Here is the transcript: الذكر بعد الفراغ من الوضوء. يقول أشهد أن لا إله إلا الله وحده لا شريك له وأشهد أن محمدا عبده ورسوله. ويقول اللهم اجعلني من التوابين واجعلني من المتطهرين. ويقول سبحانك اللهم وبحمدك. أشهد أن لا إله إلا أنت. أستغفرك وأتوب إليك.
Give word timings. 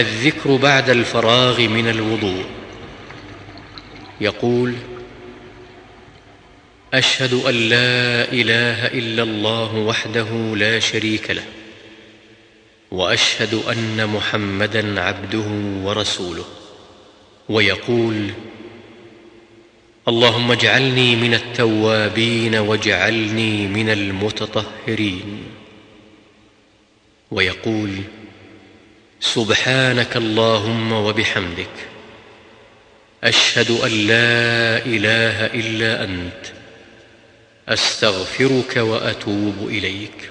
الذكر 0.00 0.56
بعد 0.56 0.90
الفراغ 0.90 1.60
من 1.60 1.88
الوضوء. 1.88 2.44
يقول 4.20 4.74
أشهد 6.94 7.34
أن 7.34 7.54
لا 7.54 8.32
إله 8.32 8.86
إلا 8.86 9.22
الله 9.22 9.74
وحده 9.74 10.56
لا 10.56 10.80
شريك 10.80 11.30
له 11.30 11.44
وأشهد 12.90 13.54
أن 13.54 14.06
محمدا 14.06 15.00
عبده 15.00 15.46
ورسوله. 15.84 16.44
ويقول 17.48 18.30
اللهم 20.08 20.52
اجعلني 20.52 21.16
من 21.16 21.34
التوابين 21.34 22.54
واجعلني 22.54 23.66
من 23.66 23.88
المتطهرين. 23.88 25.44
ويقول 27.30 27.90
سبحانك 29.34 30.16
اللهم 30.16 30.92
وبحمدك. 30.92 31.76
أشهد 33.24 33.70
أن 33.70 33.90
لا 33.90 34.86
إله 34.86 35.46
إلا 35.46 36.04
أنت. 36.04 36.46
أستغفرك 37.68 38.76
وأتوب 38.76 39.68
إليك. 39.68 40.30